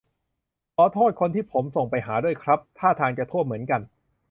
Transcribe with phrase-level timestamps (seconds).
[0.75, 3.81] ขอโทษคนที่ผมส่งไปหาด้วยครับ ท่าทางจะท่วมเหมือนกัน